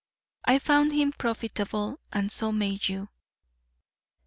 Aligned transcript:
I 0.45 0.57
found 0.57 0.93
him 0.93 1.11
profitable; 1.11 1.99
and 2.11 2.31
so 2.31 2.51
may 2.51 2.79
you. 2.81 3.09